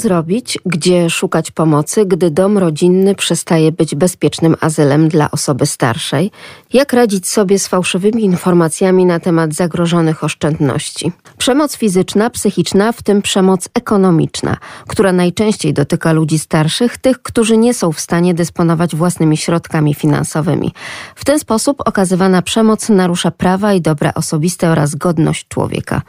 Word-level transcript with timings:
zrobić, 0.00 0.58
gdzie 0.66 1.10
szukać 1.10 1.50
pomocy, 1.50 2.06
gdy 2.06 2.30
dom 2.30 2.58
rodzinny 2.58 3.14
przestaje 3.14 3.72
być 3.72 3.94
bezpiecznym 3.94 4.56
azylem 4.60 5.08
dla 5.08 5.30
osoby 5.30 5.66
starszej? 5.66 6.30
Jak 6.72 6.92
radzić 6.92 7.28
sobie 7.28 7.58
z 7.58 7.68
fałszywymi 7.68 8.24
informacjami 8.24 9.06
na 9.06 9.20
temat 9.20 9.54
zagrożonych 9.54 10.24
oszczędności? 10.24 11.12
Przemoc 11.38 11.76
fizyczna, 11.76 12.30
psychiczna, 12.30 12.92
w 12.92 13.02
tym 13.02 13.22
przemoc 13.22 13.68
ekonomiczna, 13.74 14.56
która 14.86 15.12
najczęściej 15.12 15.74
dotyka 15.74 16.12
ludzi 16.12 16.38
starszych, 16.38 16.98
tych, 16.98 17.22
którzy 17.22 17.56
nie 17.56 17.74
są 17.74 17.92
w 17.92 18.00
stanie 18.00 18.34
dysponować 18.34 18.96
własnymi 18.96 19.36
środkami 19.36 19.94
finansowymi. 19.94 20.72
W 21.14 21.24
ten 21.24 21.38
sposób 21.38 21.82
okazywana 21.84 22.42
przemoc 22.42 22.88
narusza 22.88 23.30
prawa 23.30 23.74
i 23.74 23.80
dobra 23.80 24.14
osobiste 24.14 24.70
oraz 24.70 24.94
godność 24.94 25.48
człowieka. 25.48 26.02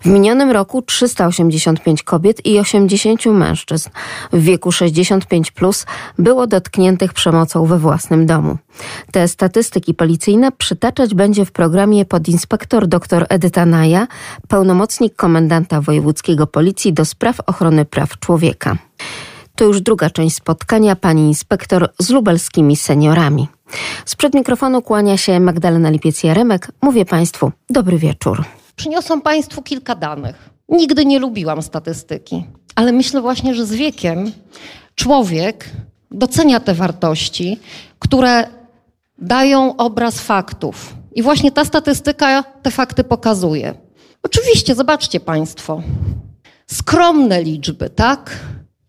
W 0.00 0.06
minionym 0.06 0.50
roku 0.50 0.82
385 0.82 2.02
kobiet 2.02 2.46
i 2.46 2.58
80 2.58 3.26
mężczyzn 3.32 3.90
w 4.32 4.42
wieku 4.42 4.72
65 4.72 5.50
plus 5.50 5.86
było 6.18 6.46
dotkniętych 6.46 7.12
przemocą 7.12 7.66
we 7.66 7.78
własnym 7.78 8.26
domu. 8.26 8.58
Te 9.12 9.28
statystyki 9.28 9.94
policyjne 9.94 10.52
przytaczać 10.52 11.14
będzie 11.14 11.44
w 11.44 11.52
programie 11.52 12.04
podinspektor 12.04 12.86
dr 12.86 13.26
Edyta 13.28 13.66
Naja, 13.66 14.06
pełnomocnik 14.48 15.16
komendanta 15.16 15.80
wojewódzkiego 15.80 16.46
policji 16.46 16.92
do 16.92 17.04
spraw 17.04 17.40
ochrony 17.46 17.84
praw 17.84 18.18
człowieka. 18.18 18.76
To 19.54 19.64
już 19.64 19.80
druga 19.80 20.10
część 20.10 20.36
spotkania 20.36 20.96
pani 20.96 21.22
inspektor 21.22 21.88
z 21.98 22.10
lubelskimi 22.10 22.76
seniorami. 22.76 23.48
Sprzed 24.04 24.34
mikrofonu 24.34 24.82
kłania 24.82 25.16
się 25.16 25.40
Magdalena 25.40 25.90
Lipiec-Jaremek. 25.90 26.68
Mówię 26.82 27.04
Państwu 27.04 27.52
dobry 27.70 27.98
wieczór. 27.98 28.44
Przyniosłam 28.76 29.22
Państwu 29.22 29.62
kilka 29.62 29.94
danych. 29.94 30.50
Nigdy 30.68 31.04
nie 31.04 31.18
lubiłam 31.18 31.62
statystyki, 31.62 32.44
ale 32.74 32.92
myślę 32.92 33.20
właśnie, 33.20 33.54
że 33.54 33.66
z 33.66 33.72
wiekiem 33.72 34.32
człowiek 34.94 35.70
docenia 36.10 36.60
te 36.60 36.74
wartości, 36.74 37.58
które 37.98 38.46
dają 39.18 39.76
obraz 39.76 40.20
faktów. 40.20 40.94
I 41.14 41.22
właśnie 41.22 41.52
ta 41.52 41.64
statystyka 41.64 42.42
te 42.62 42.70
fakty 42.70 43.04
pokazuje. 43.04 43.74
Oczywiście, 44.22 44.74
zobaczcie 44.74 45.20
Państwo, 45.20 45.82
skromne 46.66 47.42
liczby, 47.42 47.90
tak? 47.90 48.36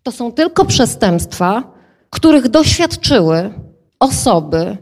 To 0.02 0.12
są 0.12 0.32
tylko 0.32 0.64
przestępstwa, 0.64 1.62
których 2.10 2.48
doświadczyły 2.48 3.54
osoby 4.00 4.76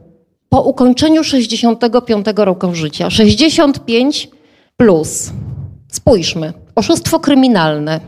po 0.48 0.62
ukończeniu 0.62 1.24
65 1.24 2.26
roku 2.36 2.74
życia. 2.74 3.10
65 3.10 4.28
plus. 4.76 5.30
Spójrzmy, 5.92 6.52
oszustwo 6.74 7.20
kryminalne, 7.20 8.00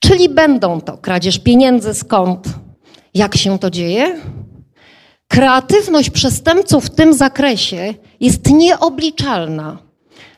czyli 0.00 0.28
będą 0.28 0.80
to 0.80 0.98
kradzież 0.98 1.38
pieniędzy 1.38 1.94
skąd, 1.94 2.46
jak 3.14 3.36
się 3.36 3.58
to 3.58 3.70
dzieje? 3.70 4.20
Kreatywność 5.28 6.10
przestępców 6.10 6.84
w 6.84 6.90
tym 6.90 7.14
zakresie 7.14 7.94
jest 8.20 8.50
nieobliczalna. 8.50 9.78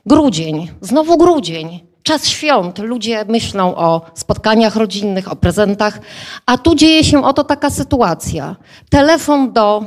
Grudzień, 0.06 0.70
znowu 0.81 1.19
grudzień, 1.19 1.81
czas 2.03 2.27
świąt, 2.28 2.78
ludzie 2.78 3.25
myślą 3.28 3.77
o 3.77 4.00
spotkaniach 4.14 4.77
rodzinnych, 4.77 5.33
o 5.33 5.36
prezentach, 5.36 6.00
a 6.47 6.58
tu 6.58 6.75
dzieje 6.75 7.05
się 7.05 7.25
oto 7.25 7.44
taka 7.44 7.70
sytuacja. 7.70 8.56
Telefon 8.91 9.53
do 9.53 9.84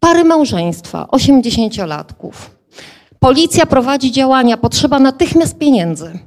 pary 0.00 0.24
małżeństwa, 0.24 1.06
80-latków. 1.12 2.32
Policja 3.18 3.66
prowadzi 3.66 4.12
działania, 4.12 4.56
potrzeba 4.56 4.98
natychmiast 4.98 5.58
pieniędzy. 5.58 6.18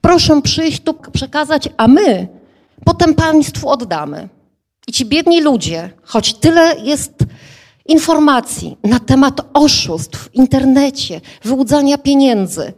Proszę 0.00 0.42
przyjść 0.42 0.80
tu 0.80 0.94
przekazać, 0.94 1.68
a 1.76 1.88
my 1.88 2.28
potem 2.84 3.14
państwu 3.14 3.68
oddamy. 3.68 4.28
I 4.88 4.92
ci 4.92 5.06
biedni 5.06 5.40
ludzie, 5.40 5.90
choć 6.02 6.34
tyle 6.34 6.74
jest 6.78 7.12
informacji 7.86 8.76
na 8.84 8.98
temat 8.98 9.40
oszustw 9.54 10.18
w 10.18 10.34
internecie, 10.34 11.20
wyłudzania 11.44 11.98
pieniędzy, 11.98 12.72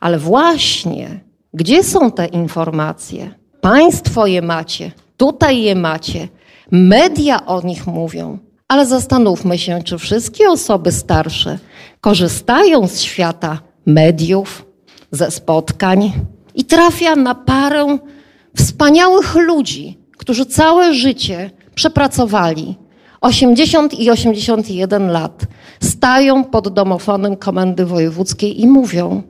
ale 0.00 0.18
właśnie 0.18 1.20
gdzie 1.54 1.84
są 1.84 2.10
te 2.10 2.26
informacje? 2.26 3.34
Państwo 3.60 4.26
je 4.26 4.42
macie, 4.42 4.92
tutaj 5.16 5.62
je 5.62 5.74
macie, 5.74 6.28
media 6.70 7.46
o 7.46 7.62
nich 7.62 7.86
mówią. 7.86 8.38
Ale 8.68 8.86
zastanówmy 8.86 9.58
się, 9.58 9.82
czy 9.82 9.98
wszystkie 9.98 10.50
osoby 10.50 10.92
starsze 10.92 11.58
korzystają 12.00 12.86
z 12.86 13.00
świata 13.00 13.60
mediów, 13.86 14.66
ze 15.10 15.30
spotkań 15.30 16.12
i 16.54 16.64
trafia 16.64 17.16
na 17.16 17.34
parę 17.34 17.98
wspaniałych 18.56 19.34
ludzi, 19.34 19.98
którzy 20.16 20.46
całe 20.46 20.94
życie 20.94 21.50
przepracowali 21.74 22.76
80 23.20 24.00
i 24.00 24.10
81 24.10 25.10
lat, 25.10 25.42
stają 25.82 26.44
pod 26.44 26.68
domofonem 26.68 27.36
komendy 27.36 27.86
wojewódzkiej 27.86 28.60
i 28.60 28.66
mówią, 28.66 29.22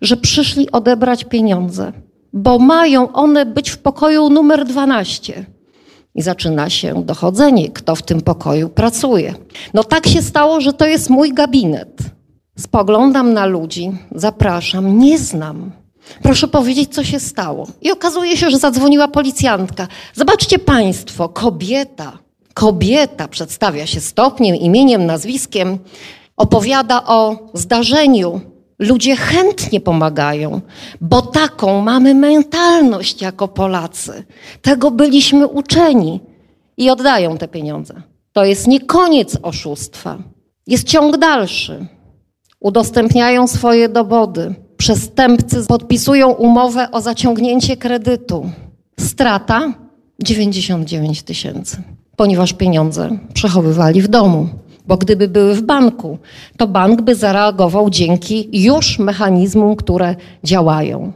że 0.00 0.16
przyszli 0.16 0.70
odebrać 0.70 1.24
pieniądze, 1.24 1.92
bo 2.32 2.58
mają 2.58 3.12
one 3.12 3.46
być 3.46 3.70
w 3.70 3.78
pokoju 3.78 4.30
numer 4.30 4.64
12. 4.64 5.46
I 6.14 6.22
zaczyna 6.22 6.70
się 6.70 7.04
dochodzenie, 7.04 7.70
kto 7.70 7.96
w 7.96 8.02
tym 8.02 8.20
pokoju 8.20 8.68
pracuje. 8.68 9.34
No 9.74 9.84
tak 9.84 10.06
się 10.06 10.22
stało, 10.22 10.60
że 10.60 10.72
to 10.72 10.86
jest 10.86 11.10
mój 11.10 11.32
gabinet. 11.32 11.98
Spoglądam 12.58 13.32
na 13.32 13.46
ludzi, 13.46 13.90
zapraszam, 14.14 14.98
nie 14.98 15.18
znam. 15.18 15.81
Proszę 16.22 16.48
powiedzieć, 16.48 16.94
co 16.94 17.04
się 17.04 17.20
stało. 17.20 17.66
I 17.82 17.92
okazuje 17.92 18.36
się, 18.36 18.50
że 18.50 18.58
zadzwoniła 18.58 19.08
policjantka. 19.08 19.88
Zobaczcie 20.14 20.58
Państwo, 20.58 21.28
kobieta, 21.28 22.18
kobieta 22.54 23.28
przedstawia 23.28 23.86
się 23.86 24.00
stopniem, 24.00 24.56
imieniem, 24.56 25.06
nazwiskiem, 25.06 25.78
opowiada 26.36 27.04
o 27.06 27.36
zdarzeniu. 27.54 28.40
Ludzie 28.78 29.16
chętnie 29.16 29.80
pomagają, 29.80 30.60
bo 31.00 31.22
taką 31.22 31.80
mamy 31.80 32.14
mentalność 32.14 33.22
jako 33.22 33.48
Polacy. 33.48 34.24
Tego 34.62 34.90
byliśmy 34.90 35.46
uczeni 35.46 36.20
i 36.76 36.90
oddają 36.90 37.38
te 37.38 37.48
pieniądze. 37.48 38.02
To 38.32 38.44
jest 38.44 38.66
nie 38.66 38.80
koniec 38.80 39.38
oszustwa, 39.42 40.18
jest 40.66 40.88
ciąg 40.88 41.16
dalszy. 41.16 41.86
Udostępniają 42.60 43.46
swoje 43.46 43.88
dowody. 43.88 44.54
Przestępcy 44.82 45.66
podpisują 45.66 46.30
umowę 46.30 46.90
o 46.90 47.00
zaciągnięcie 47.00 47.76
kredytu. 47.76 48.50
Strata 49.00 49.72
99 50.22 51.22
tysięcy 51.22 51.82
ponieważ 52.16 52.52
pieniądze 52.52 53.18
przechowywali 53.34 54.02
w 54.02 54.08
domu. 54.08 54.48
Bo 54.86 54.96
gdyby 54.96 55.28
były 55.28 55.54
w 55.54 55.62
banku, 55.62 56.18
to 56.56 56.66
bank 56.66 57.02
by 57.02 57.14
zareagował 57.14 57.90
dzięki 57.90 58.62
już 58.62 58.98
mechanizmom, 58.98 59.76
które 59.76 60.16
działają. 60.44 61.12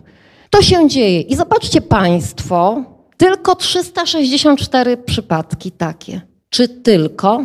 To 0.50 0.62
się 0.62 0.88
dzieje. 0.88 1.20
I 1.20 1.36
zobaczcie 1.36 1.80
Państwo, 1.80 2.84
tylko 3.16 3.54
364 3.54 4.96
przypadki 4.96 5.70
takie. 5.70 6.20
Czy 6.50 6.68
tylko? 6.68 7.44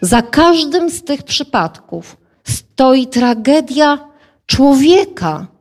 Za 0.00 0.22
każdym 0.22 0.90
z 0.90 1.04
tych 1.04 1.22
przypadków 1.22 2.16
stoi 2.44 3.06
tragedia 3.06 3.98
człowieka. 4.46 5.55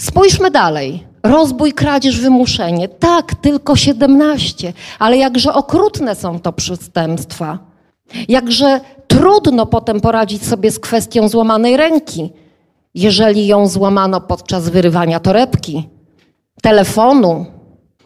Spójrzmy 0.00 0.50
dalej. 0.50 1.06
Rozbój, 1.22 1.72
kradzież, 1.72 2.20
wymuszenie. 2.20 2.88
Tak, 2.88 3.34
tylko 3.34 3.76
17, 3.76 4.72
ale 4.98 5.16
jakże 5.16 5.54
okrutne 5.54 6.14
są 6.14 6.40
to 6.40 6.52
przestępstwa. 6.52 7.58
Jakże 8.28 8.80
trudno 9.06 9.66
potem 9.66 10.00
poradzić 10.00 10.46
sobie 10.46 10.70
z 10.70 10.78
kwestią 10.78 11.28
złamanej 11.28 11.76
ręki, 11.76 12.30
jeżeli 12.94 13.46
ją 13.46 13.66
złamano 13.66 14.20
podczas 14.20 14.68
wyrywania 14.68 15.20
torebki, 15.20 15.88
telefonu. 16.62 17.46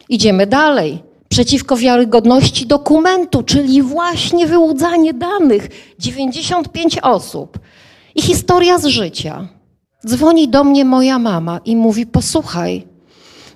Idziemy 0.09 0.47
dalej. 0.47 1.03
Przeciwko 1.29 1.77
wiarygodności 1.77 2.65
dokumentu, 2.65 3.43
czyli 3.43 3.81
właśnie 3.81 4.47
wyłudzanie 4.47 5.13
danych. 5.13 5.69
95 5.99 6.99
osób. 7.01 7.59
I 8.15 8.21
historia 8.21 8.77
z 8.77 8.85
życia. 8.85 9.47
Dzwoni 10.07 10.47
do 10.49 10.63
mnie 10.63 10.85
moja 10.85 11.19
mama 11.19 11.59
i 11.65 11.75
mówi: 11.75 12.05
Posłuchaj, 12.05 12.87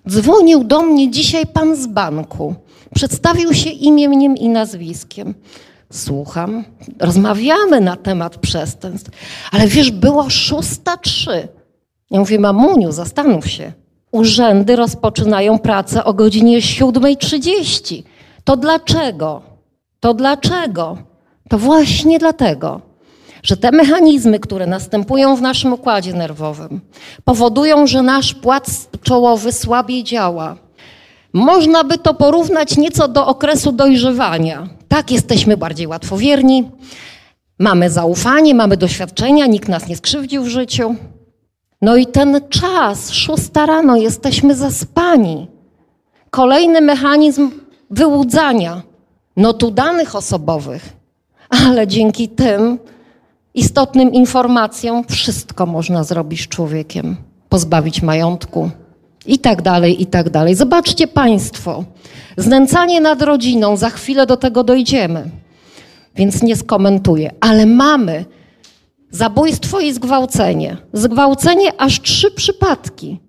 Dzwonił 0.09 0.63
do 0.63 0.81
mnie 0.81 1.11
dzisiaj 1.11 1.45
pan 1.45 1.75
z 1.75 1.87
banku. 1.87 2.55
Przedstawił 2.95 3.53
się 3.53 3.69
imieniem 3.69 4.37
i 4.37 4.49
nazwiskiem. 4.49 5.33
Słucham, 5.91 6.63
rozmawiamy 6.99 7.81
na 7.81 7.95
temat 7.95 8.37
przestępstw, 8.37 9.11
ale 9.51 9.67
wiesz, 9.67 9.91
było 9.91 10.29
szósta 10.29 10.97
trzy. 10.97 11.47
Ja 12.11 12.19
mówię, 12.19 12.39
mamuniu, 12.39 12.91
zastanów 12.91 13.47
się. 13.47 13.73
Urzędy 14.11 14.75
rozpoczynają 14.75 15.59
pracę 15.59 16.03
o 16.03 16.13
godzinie 16.13 16.57
7.30. 16.57 18.03
To 18.43 18.57
dlaczego? 18.57 19.41
To 19.99 20.13
dlaczego? 20.13 20.97
To 21.49 21.57
właśnie 21.57 22.19
dlatego, 22.19 22.81
że 23.47 23.57
te 23.57 23.71
mechanizmy, 23.71 24.39
które 24.39 24.67
następują 24.67 25.35
w 25.35 25.41
naszym 25.41 25.73
układzie 25.73 26.13
nerwowym, 26.13 26.81
powodują, 27.23 27.87
że 27.87 28.01
nasz 28.01 28.33
płat 28.33 28.65
czołowy 29.01 29.51
słabiej 29.51 30.03
działa. 30.03 30.55
Można 31.33 31.83
by 31.83 31.97
to 31.97 32.13
porównać 32.13 32.77
nieco 32.77 33.07
do 33.07 33.27
okresu 33.27 33.71
dojrzewania. 33.71 34.67
Tak, 34.87 35.11
jesteśmy 35.11 35.57
bardziej 35.57 35.87
łatwowierni, 35.87 36.71
mamy 37.59 37.89
zaufanie, 37.89 38.55
mamy 38.55 38.77
doświadczenia, 38.77 39.45
nikt 39.45 39.69
nas 39.69 39.87
nie 39.87 39.95
skrzywdził 39.95 40.43
w 40.43 40.47
życiu. 40.47 40.95
No 41.81 41.95
i 41.95 42.05
ten 42.05 42.41
czas, 42.49 43.11
szósta 43.11 43.65
rano, 43.65 43.97
jesteśmy 43.97 44.55
zaspani. 44.55 45.47
Kolejny 46.29 46.81
mechanizm 46.81 47.51
wyłudzania 47.89 48.81
notu 49.37 49.71
danych 49.71 50.15
osobowych, 50.15 50.89
ale 51.49 51.87
dzięki 51.87 52.29
tym 52.29 52.79
istotnym 53.57 54.13
informacjom 54.13 55.03
wszystko 55.09 55.65
można 55.65 56.03
zrobić 56.03 56.41
z 56.41 56.47
człowiekiem, 56.47 57.15
pozbawić 57.49 58.01
majątku. 58.01 58.69
I 59.25 59.39
tak 59.39 59.61
dalej, 59.61 60.01
i 60.01 60.05
tak 60.05 60.29
dalej. 60.29 60.55
Zobaczcie 60.55 61.07
Państwo, 61.07 61.83
znęcanie 62.37 63.01
nad 63.01 63.21
rodziną, 63.21 63.77
za 63.77 63.89
chwilę 63.89 64.25
do 64.25 64.37
tego 64.37 64.63
dojdziemy, 64.63 65.29
więc 66.15 66.43
nie 66.43 66.55
skomentuję, 66.55 67.31
ale 67.39 67.65
mamy 67.65 68.25
zabójstwo 69.11 69.79
i 69.79 69.93
zgwałcenie. 69.93 70.77
Zgwałcenie 70.93 71.81
aż 71.81 72.01
trzy 72.01 72.31
przypadki. 72.31 73.19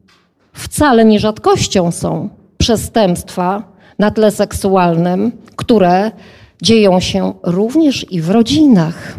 Wcale 0.52 1.04
nie 1.04 1.20
rzadkością 1.20 1.90
są 1.90 2.28
przestępstwa 2.58 3.62
na 3.98 4.10
tle 4.10 4.30
seksualnym, 4.30 5.32
które 5.56 6.10
dzieją 6.62 7.00
się 7.00 7.32
również 7.42 8.12
i 8.12 8.20
w 8.20 8.30
rodzinach, 8.30 9.18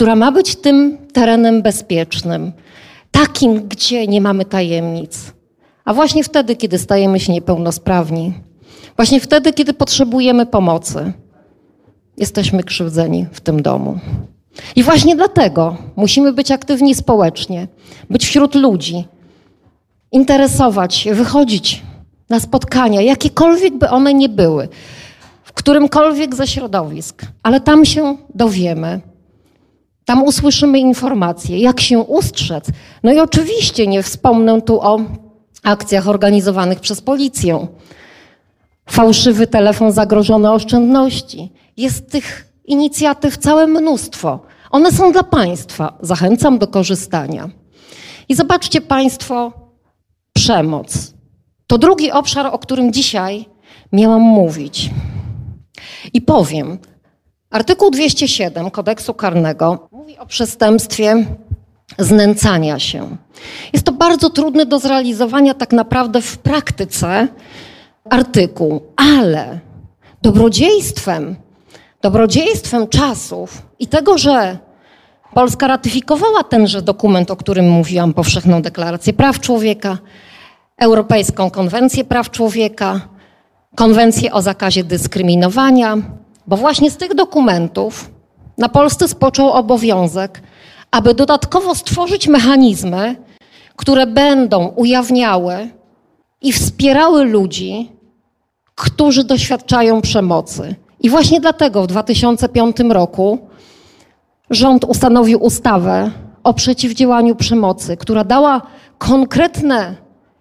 która 0.00 0.16
ma 0.16 0.32
być 0.32 0.56
tym 0.56 0.98
terenem 1.12 1.62
bezpiecznym, 1.62 2.52
takim, 3.10 3.68
gdzie 3.68 4.06
nie 4.06 4.20
mamy 4.20 4.44
tajemnic. 4.44 5.32
A 5.84 5.94
właśnie 5.94 6.24
wtedy, 6.24 6.56
kiedy 6.56 6.78
stajemy 6.78 7.20
się 7.20 7.32
niepełnosprawni, 7.32 8.32
właśnie 8.96 9.20
wtedy, 9.20 9.52
kiedy 9.52 9.74
potrzebujemy 9.74 10.46
pomocy, 10.46 11.12
jesteśmy 12.16 12.64
krzywdzeni 12.64 13.26
w 13.32 13.40
tym 13.40 13.62
domu. 13.62 13.98
I 14.76 14.82
właśnie 14.82 15.16
dlatego 15.16 15.76
musimy 15.96 16.32
być 16.32 16.50
aktywni 16.50 16.94
społecznie, 16.94 17.68
być 18.10 18.26
wśród 18.26 18.54
ludzi, 18.54 19.04
interesować 20.12 20.94
się, 20.94 21.14
wychodzić 21.14 21.82
na 22.28 22.40
spotkania, 22.40 23.02
jakiekolwiek 23.02 23.78
by 23.78 23.90
one 23.90 24.14
nie 24.14 24.28
były, 24.28 24.68
w 25.44 25.52
którymkolwiek 25.52 26.34
ze 26.34 26.46
środowisk, 26.46 27.22
ale 27.42 27.60
tam 27.60 27.84
się 27.84 28.16
dowiemy. 28.34 29.09
Tam 30.10 30.22
usłyszymy 30.22 30.78
informacje, 30.78 31.58
jak 31.58 31.80
się 31.80 31.98
ustrzec. 31.98 32.66
No 33.02 33.12
i 33.12 33.20
oczywiście 33.20 33.86
nie 33.86 34.02
wspomnę 34.02 34.62
tu 34.62 34.80
o 34.80 35.00
akcjach 35.62 36.08
organizowanych 36.08 36.80
przez 36.80 37.00
policję. 37.00 37.66
Fałszywy 38.90 39.46
telefon, 39.46 39.92
zagrożone 39.92 40.52
oszczędności. 40.52 41.52
Jest 41.76 42.10
tych 42.10 42.52
inicjatyw 42.64 43.38
całe 43.38 43.66
mnóstwo. 43.66 44.40
One 44.70 44.92
są 44.92 45.12
dla 45.12 45.22
Państwa. 45.22 45.98
Zachęcam 46.00 46.58
do 46.58 46.66
korzystania. 46.66 47.50
I 48.28 48.34
zobaczcie 48.34 48.80
Państwo 48.80 49.52
przemoc. 50.32 51.14
To 51.66 51.78
drugi 51.78 52.12
obszar, 52.12 52.46
o 52.46 52.58
którym 52.58 52.92
dzisiaj 52.92 53.44
miałam 53.92 54.22
mówić. 54.22 54.90
I 56.12 56.22
powiem, 56.22 56.78
artykuł 57.50 57.90
207 57.90 58.70
kodeksu 58.70 59.14
karnego 59.14 59.88
mówi 60.10 60.22
o 60.22 60.26
przestępstwie 60.26 61.26
znęcania 61.98 62.78
się. 62.78 63.16
Jest 63.72 63.84
to 63.84 63.92
bardzo 63.92 64.30
trudny 64.30 64.66
do 64.66 64.78
zrealizowania 64.78 65.54
tak 65.54 65.72
naprawdę 65.72 66.22
w 66.22 66.38
praktyce 66.38 67.28
artykuł, 68.10 68.80
ale 68.96 69.60
dobrodziejstwem, 70.22 71.36
dobrodziejstwem 72.02 72.88
czasów 72.88 73.62
i 73.78 73.86
tego, 73.86 74.18
że 74.18 74.58
Polska 75.34 75.66
ratyfikowała 75.66 76.44
tenże 76.44 76.82
dokument, 76.82 77.30
o 77.30 77.36
którym 77.36 77.70
mówiłam, 77.70 78.14
Powszechną 78.14 78.62
Deklarację 78.62 79.12
Praw 79.12 79.40
Człowieka, 79.40 79.98
Europejską 80.78 81.50
Konwencję 81.50 82.04
Praw 82.04 82.30
Człowieka, 82.30 83.00
Konwencję 83.74 84.32
o 84.32 84.42
zakazie 84.42 84.84
dyskryminowania, 84.84 85.96
bo 86.46 86.56
właśnie 86.56 86.90
z 86.90 86.96
tych 86.96 87.14
dokumentów 87.14 88.19
na 88.60 88.68
Polsce 88.68 89.08
spoczął 89.08 89.50
obowiązek, 89.50 90.42
aby 90.90 91.14
dodatkowo 91.14 91.74
stworzyć 91.74 92.28
mechanizmy, 92.28 93.16
które 93.76 94.06
będą 94.06 94.66
ujawniały 94.66 95.70
i 96.42 96.52
wspierały 96.52 97.24
ludzi, 97.24 97.92
którzy 98.74 99.24
doświadczają 99.24 100.00
przemocy. 100.00 100.74
I 101.00 101.10
właśnie 101.10 101.40
dlatego 101.40 101.82
w 101.82 101.86
2005 101.86 102.76
roku 102.80 103.38
rząd 104.50 104.84
ustanowił 104.84 105.42
ustawę 105.42 106.10
o 106.44 106.54
przeciwdziałaniu 106.54 107.36
przemocy, 107.36 107.96
która 107.96 108.24
dała 108.24 108.62
konkretne 108.98 109.96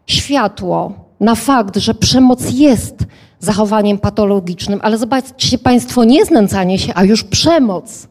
światło 0.07 0.93
na 1.19 1.35
fakt, 1.35 1.77
że 1.77 1.93
przemoc 1.93 2.51
jest 2.51 2.95
zachowaniem 3.39 3.97
patologicznym, 3.97 4.79
ale 4.83 4.97
zobaczcie 4.97 5.57
Państwo, 5.57 6.03
nie 6.03 6.25
znęcanie 6.25 6.79
się, 6.79 6.93
a 6.95 7.03
już 7.03 7.23
przemoc. 7.23 8.07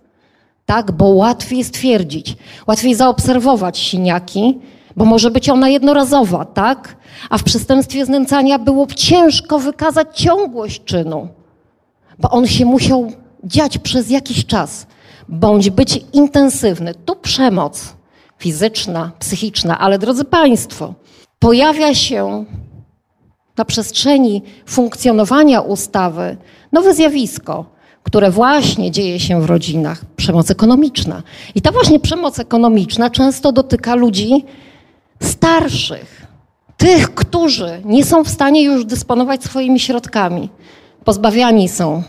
Tak, 0.67 0.93
bo 0.93 1.09
łatwiej 1.09 1.65
stwierdzić, 1.65 2.37
łatwiej 2.67 2.95
zaobserwować 2.95 3.79
siniaki, 3.79 4.59
bo 4.97 5.05
może 5.05 5.31
być 5.31 5.49
ona 5.49 5.69
jednorazowa, 5.69 6.45
tak? 6.45 6.97
A 7.31 7.39
w 7.39 7.43
przestępstwie 7.43 8.07
znęcania 8.07 8.59
było 8.59 8.87
ciężko 8.87 9.59
wykazać 9.59 10.09
ciągłość 10.21 10.85
czynu, 10.85 11.29
bo 12.19 12.31
on 12.31 12.47
się 12.47 12.65
musiał 12.65 13.13
dziać 13.45 13.79
przez 13.79 14.11
jakiś 14.11 14.47
czas, 14.47 14.87
bądź 15.29 15.71
być 15.71 16.01
intensywny. 16.13 16.95
Tu 16.95 17.17
przemoc 17.17 17.95
fizyczna, 18.39 19.11
psychiczna, 19.19 19.79
ale 19.79 19.99
drodzy 19.99 20.25
Państwo, 20.25 20.95
pojawia 21.39 21.95
się 21.95 22.45
na 23.59 23.65
przestrzeni 23.65 24.43
funkcjonowania 24.67 25.61
ustawy 25.61 26.37
nowe 26.73 26.95
zjawisko, 26.95 27.65
które 28.03 28.31
właśnie 28.31 28.91
dzieje 28.91 29.21
się 29.21 29.43
w 29.43 29.47
rodzinach 29.47 30.05
przemoc 30.17 30.51
ekonomiczna. 30.51 31.23
I 31.55 31.63
ta 31.63 31.73
właśnie 31.73 32.01
przemoc 32.01 32.39
ekonomiczna 32.39 33.11
często 33.11 33.53
dotyka 33.53 33.95
ludzi 33.95 34.45
starszych, 35.23 36.27
tych, 36.77 37.15
którzy 37.15 37.81
nie 37.85 38.05
są 38.05 38.25
w 38.25 38.29
stanie 38.29 38.63
już 38.63 38.85
dysponować 38.85 39.45
swoimi 39.45 39.81
środkami. 39.81 40.49
Pozbawiani 41.05 41.69
są 41.69 42.03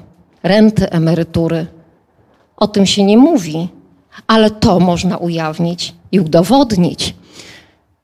renty, 0.44 0.90
emerytury. 0.90 1.68
O 2.58 2.68
tym 2.68 2.86
się 2.86 3.04
nie 3.04 3.18
mówi, 3.18 3.68
ale 4.28 4.50
to 4.50 4.80
można 4.80 5.18
ujawnić 5.18 5.94
i 6.12 6.20
udowodnić. 6.20 7.16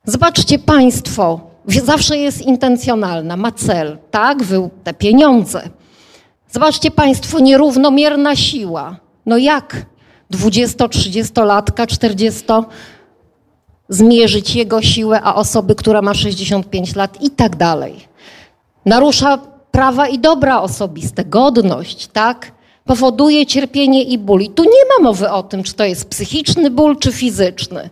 Zobaczcie 0.05 0.59
Państwo, 0.59 1.39
zawsze 1.67 2.17
jest 2.17 2.41
intencjonalna, 2.41 3.37
ma 3.37 3.51
cel, 3.51 3.97
tak? 4.11 4.43
Wy 4.43 4.69
te 4.83 4.93
pieniądze. 4.93 5.69
Zobaczcie 6.51 6.91
Państwo, 6.91 7.39
nierównomierna 7.39 8.35
siła. 8.35 8.95
No 9.25 9.37
jak 9.37 9.85
20-30-latka, 10.33 11.87
40 11.87 12.43
zmierzyć 13.89 14.55
jego 14.55 14.81
siłę, 14.81 15.21
a 15.23 15.35
osoby, 15.35 15.75
która 15.75 16.01
ma 16.01 16.13
65 16.13 16.95
lat 16.95 17.21
i 17.21 17.29
tak 17.29 17.55
dalej. 17.55 18.07
Narusza 18.85 19.37
prawa 19.71 20.07
i 20.07 20.19
dobra 20.19 20.61
osobiste, 20.61 21.25
godność, 21.25 22.07
tak? 22.07 22.51
Powoduje 22.85 23.45
cierpienie 23.45 24.03
i 24.03 24.17
ból. 24.17 24.41
I 24.41 24.49
tu 24.49 24.63
nie 24.63 24.69
ma 24.69 25.03
mowy 25.03 25.31
o 25.31 25.43
tym, 25.43 25.63
czy 25.63 25.73
to 25.73 25.85
jest 25.85 26.09
psychiczny 26.09 26.71
ból, 26.71 26.97
czy 26.97 27.11
fizyczny. 27.11 27.89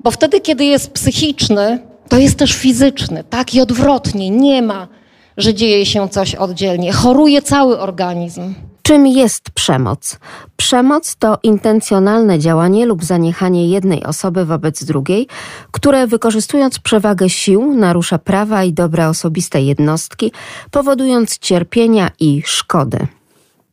Bo 0.00 0.10
wtedy, 0.10 0.40
kiedy 0.40 0.64
jest 0.64 0.90
psychiczny, 0.90 1.78
to 2.08 2.18
jest 2.18 2.38
też 2.38 2.52
fizyczny, 2.52 3.24
tak? 3.24 3.54
I 3.54 3.60
odwrotnie, 3.60 4.30
nie 4.30 4.62
ma, 4.62 4.88
że 5.36 5.54
dzieje 5.54 5.86
się 5.86 6.08
coś 6.08 6.34
oddzielnie. 6.34 6.92
Choruje 6.92 7.42
cały 7.42 7.78
organizm. 7.78 8.54
Czym 8.82 9.06
jest 9.06 9.50
przemoc? 9.50 10.18
Przemoc 10.56 11.16
to 11.16 11.38
intencjonalne 11.42 12.38
działanie 12.38 12.86
lub 12.86 13.04
zaniechanie 13.04 13.68
jednej 13.68 14.04
osoby 14.04 14.44
wobec 14.44 14.84
drugiej, 14.84 15.28
które 15.70 16.06
wykorzystując 16.06 16.78
przewagę 16.78 17.30
sił 17.30 17.74
narusza 17.74 18.18
prawa 18.18 18.64
i 18.64 18.72
dobra 18.72 19.08
osobiste 19.08 19.62
jednostki, 19.62 20.32
powodując 20.70 21.38
cierpienia 21.38 22.10
i 22.20 22.42
szkody. 22.44 23.06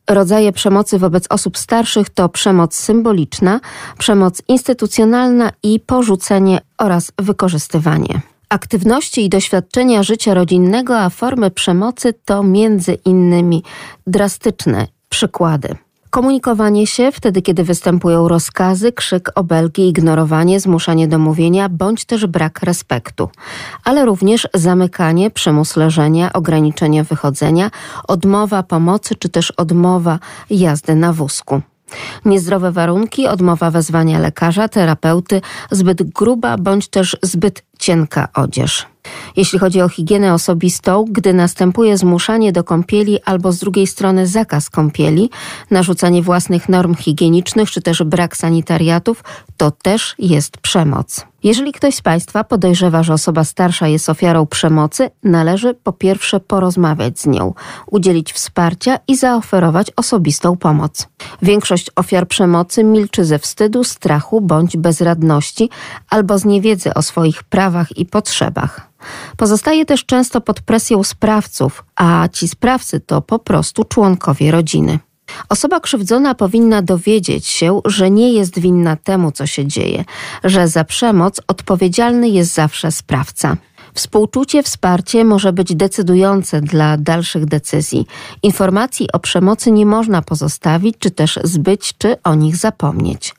Rodzaje 0.10 0.52
przemocy 0.52 1.00
wobec 1.00 1.26
osób 1.30 1.58
starszych 1.58 2.10
to 2.10 2.30
przemoc 2.30 2.76
symboliczna, 2.76 3.60
przemoc 3.98 4.42
instytucjonalna 4.48 5.52
i 5.64 5.80
porzucenie 5.80 6.62
oraz 6.78 7.12
wykorzystywanie. 7.18 8.22
Aktywności 8.50 9.26
i 9.26 9.30
doświadczenia 9.30 10.04
życia 10.04 10.34
rodzinnego, 10.34 11.00
a 11.00 11.10
formy 11.10 11.52
przemocy 11.52 12.14
to 12.26 12.44
między 12.44 12.94
innymi 12.94 13.64
drastyczne 14.08 14.88
przykłady. 15.10 15.76
Komunikowanie 16.14 16.88
się 16.88 17.12
wtedy, 17.12 17.42
kiedy 17.42 17.64
występują 17.64 18.28
rozkazy, 18.28 18.92
krzyk, 18.92 19.32
obelgi, 19.36 19.88
ignorowanie, 19.90 20.60
zmuszanie 20.60 21.08
do 21.08 21.20
mówienia 21.20 21.70
bądź 21.70 22.06
też 22.06 22.26
brak 22.26 22.64
respektu, 22.64 23.30
ale 23.84 24.06
również 24.06 24.48
zamykanie, 24.54 25.32
przymus 25.32 25.76
leżenia, 25.76 26.34
ograniczenie 26.34 27.04
wychodzenia, 27.04 27.72
odmowa 28.08 28.64
pomocy 28.64 29.16
czy 29.16 29.30
też 29.30 29.52
odmowa 29.52 30.20
jazdy 30.50 30.96
na 30.96 31.14
wózku. 31.14 31.62
Niezdrowe 32.26 32.72
warunki, 32.72 33.28
odmowa 33.28 33.72
wezwania 33.72 34.20
lekarza, 34.20 34.68
terapeuty, 34.68 35.42
zbyt 35.72 36.04
gruba 36.04 36.58
bądź 36.58 36.88
też 36.88 37.18
zbyt 37.22 37.64
cienka 37.80 38.28
odzież. 38.34 38.93
Jeśli 39.36 39.60
chodzi 39.60 39.82
o 39.82 39.90
higienę 39.90 40.34
osobistą, 40.34 41.06
gdy 41.10 41.34
następuje 41.34 41.98
zmuszanie 41.98 42.52
do 42.52 42.64
kąpieli 42.64 43.20
albo 43.26 43.52
z 43.52 43.60
drugiej 43.60 43.88
strony 43.88 44.28
zakaz 44.28 44.70
kąpieli, 44.70 45.30
narzucanie 45.72 46.22
własnych 46.22 46.70
norm 46.70 46.96
higienicznych 46.96 47.72
czy 47.72 47.82
też 47.82 48.04
brak 48.04 48.38
sanitariatów, 48.38 49.24
to 49.58 49.72
też 49.72 50.16
jest 50.20 50.58
przemoc. 50.58 51.26
Jeżeli 51.44 51.72
ktoś 51.74 51.96
z 51.96 52.02
Państwa 52.02 52.44
podejrzewa, 52.44 53.04
że 53.04 53.14
osoba 53.14 53.44
starsza 53.44 53.88
jest 53.88 54.10
ofiarą 54.10 54.46
przemocy, 54.46 55.10
należy 55.24 55.74
po 55.74 55.94
pierwsze 55.94 56.40
porozmawiać 56.40 57.20
z 57.20 57.26
nią, 57.26 57.54
udzielić 57.92 58.34
wsparcia 58.34 59.00
i 59.08 59.16
zaoferować 59.16 59.92
osobistą 59.96 60.58
pomoc. 60.58 61.08
Większość 61.42 61.92
ofiar 61.96 62.28
przemocy 62.28 62.84
milczy 62.84 63.26
ze 63.26 63.40
wstydu, 63.40 63.84
strachu 63.84 64.42
bądź 64.42 64.78
bezradności 64.78 65.70
albo 66.10 66.38
z 66.38 66.46
niewiedzy 66.46 66.94
o 66.94 67.02
swoich 67.02 67.44
prawach 67.44 67.98
i 67.98 68.06
potrzebach. 68.06 68.93
Pozostaje 69.38 69.86
też 69.86 70.06
często 70.06 70.42
pod 70.42 70.62
presją 70.62 71.04
sprawców, 71.04 71.84
a 71.96 72.28
ci 72.34 72.48
sprawcy 72.48 73.00
to 73.00 73.22
po 73.22 73.40
prostu 73.40 73.84
członkowie 73.84 74.52
rodziny. 74.52 75.00
Osoba 75.50 75.80
krzywdzona 75.80 76.36
powinna 76.36 76.82
dowiedzieć 76.82 77.48
się, 77.48 77.82
że 77.86 78.12
nie 78.12 78.34
jest 78.34 78.60
winna 78.60 78.96
temu, 78.96 79.32
co 79.32 79.48
się 79.48 79.68
dzieje, 79.68 80.06
że 80.44 80.68
za 80.68 80.84
przemoc 80.84 81.42
odpowiedzialny 81.48 82.30
jest 82.30 82.54
zawsze 82.54 82.92
sprawca. 82.92 83.58
Współczucie, 83.94 84.64
wsparcie 84.64 85.26
może 85.26 85.54
być 85.54 85.76
decydujące 85.76 86.62
dla 86.62 86.98
dalszych 86.98 87.46
decyzji. 87.46 88.08
Informacji 88.44 89.12
o 89.12 89.20
przemocy 89.20 89.72
nie 89.72 89.86
można 89.86 90.22
pozostawić, 90.22 90.96
czy 91.00 91.12
też 91.12 91.40
zbyć, 91.44 91.94
czy 91.98 92.22
o 92.24 92.36
nich 92.36 92.56
zapomnieć. 92.56 93.36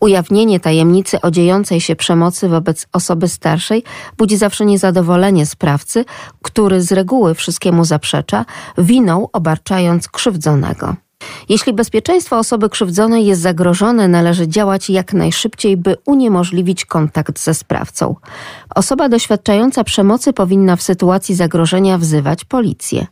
Ujawnienie 0.00 0.60
tajemnicy 0.60 1.20
o 1.20 1.30
dziejącej 1.30 1.80
się 1.80 1.96
przemocy 1.96 2.48
wobec 2.48 2.86
osoby 2.92 3.28
starszej 3.28 3.82
budzi 4.18 4.36
zawsze 4.36 4.64
niezadowolenie 4.64 5.46
sprawcy, 5.46 6.04
który 6.42 6.82
z 6.82 6.92
reguły 6.92 7.34
wszystkiemu 7.34 7.84
zaprzecza, 7.84 8.44
winą 8.78 9.28
obarczając 9.32 10.08
krzywdzonego. 10.08 10.96
Jeśli 11.48 11.72
bezpieczeństwo 11.72 12.38
osoby 12.38 12.68
krzywdzonej 12.68 13.26
jest 13.26 13.40
zagrożone, 13.42 14.08
należy 14.08 14.48
działać 14.48 14.90
jak 14.90 15.12
najszybciej, 15.12 15.76
by 15.76 15.96
uniemożliwić 16.04 16.84
kontakt 16.84 17.40
ze 17.40 17.54
sprawcą. 17.54 18.16
Osoba 18.74 19.08
doświadczająca 19.08 19.84
przemocy 19.84 20.32
powinna 20.32 20.76
w 20.76 20.82
sytuacji 20.82 21.34
zagrożenia 21.34 21.98
wzywać 21.98 22.44
policję. 22.44 23.06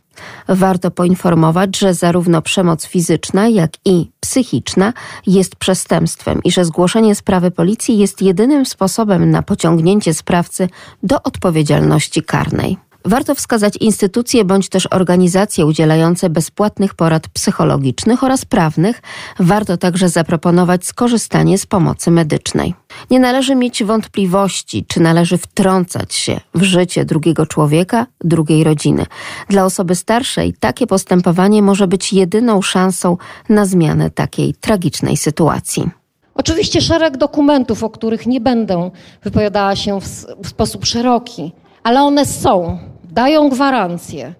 Warto 0.47 0.91
poinformować, 0.91 1.77
że 1.77 1.93
zarówno 1.93 2.41
przemoc 2.41 2.85
fizyczna, 2.85 3.47
jak 3.47 3.71
i 3.85 4.11
psychiczna 4.19 4.93
jest 5.27 5.55
przestępstwem 5.55 6.41
i 6.43 6.51
że 6.51 6.65
zgłoszenie 6.65 7.15
sprawy 7.15 7.51
policji 7.51 7.97
jest 7.97 8.21
jedynym 8.21 8.65
sposobem 8.65 9.31
na 9.31 9.41
pociągnięcie 9.41 10.13
sprawcy 10.13 10.69
do 11.03 11.23
odpowiedzialności 11.23 12.23
karnej. 12.23 12.88
Warto 13.09 13.35
wskazać 13.35 13.77
instytucje 13.77 14.45
bądź 14.45 14.69
też 14.69 14.87
organizacje 14.91 15.65
udzielające 15.65 16.29
bezpłatnych 16.29 16.93
porad 16.93 17.27
psychologicznych 17.27 18.23
oraz 18.23 18.45
prawnych. 18.45 19.01
Warto 19.39 19.77
także 19.77 20.09
zaproponować 20.09 20.85
skorzystanie 20.85 21.57
z 21.57 21.65
pomocy 21.65 22.11
medycznej. 22.11 22.73
Nie 23.09 23.19
należy 23.19 23.55
mieć 23.55 23.83
wątpliwości, 23.83 24.85
czy 24.87 24.99
należy 24.99 25.37
wtrącać 25.37 26.13
się 26.13 26.39
w 26.53 26.63
życie 26.63 27.05
drugiego 27.05 27.45
człowieka, 27.45 28.05
drugiej 28.21 28.63
rodziny. 28.63 29.05
Dla 29.47 29.65
osoby 29.65 29.95
starszej 29.95 30.53
takie 30.59 30.87
postępowanie 30.87 31.61
może 31.61 31.87
być 31.87 32.13
jedyną 32.13 32.61
szansą 32.61 33.17
na 33.49 33.65
zmianę 33.65 34.09
takiej 34.09 34.53
tragicznej 34.53 35.17
sytuacji. 35.17 35.89
Oczywiście 36.33 36.81
szereg 36.81 37.17
dokumentów, 37.17 37.83
o 37.83 37.89
których 37.89 38.27
nie 38.27 38.41
będę 38.41 38.91
wypowiadała 39.23 39.75
się 39.75 40.01
w, 40.01 40.05
w 40.43 40.49
sposób 40.49 40.85
szeroki, 40.85 41.51
ale 41.83 42.01
one 42.01 42.25
są 42.25 42.79
dają 43.11 43.49
gwarancję. 43.49 44.33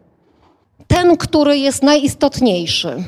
Ten, 0.88 1.18
który 1.18 1.58
jest 1.58 1.84
najistotniejszy. 1.84 3.04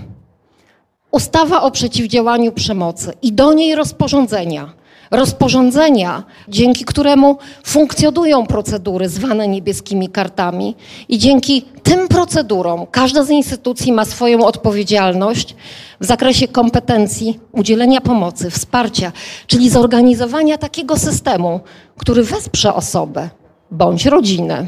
Ustawa 1.11 1.61
o 1.61 1.71
przeciwdziałaniu 1.71 2.51
przemocy 2.51 3.13
i 3.21 3.33
do 3.33 3.53
niej 3.53 3.75
rozporządzenia. 3.75 4.73
Rozporządzenia, 5.11 6.23
dzięki 6.47 6.85
któremu 6.85 7.37
funkcjonują 7.63 8.45
procedury 8.45 9.09
zwane 9.09 9.47
niebieskimi 9.47 10.09
kartami, 10.09 10.75
i 11.09 11.17
dzięki 11.17 11.65
tym 11.83 12.07
procedurom 12.07 12.85
każda 12.91 13.23
z 13.23 13.29
instytucji 13.29 13.91
ma 13.91 14.05
swoją 14.05 14.45
odpowiedzialność 14.45 15.55
w 15.99 16.05
zakresie 16.05 16.47
kompetencji 16.47 17.39
udzielenia 17.51 18.01
pomocy, 18.01 18.49
wsparcia, 18.49 19.11
czyli 19.47 19.69
zorganizowania 19.69 20.57
takiego 20.57 20.97
systemu, 20.97 21.59
który 21.97 22.23
wesprze 22.23 22.73
osobę 22.73 23.29
bądź 23.71 24.05
rodzinę. 24.05 24.65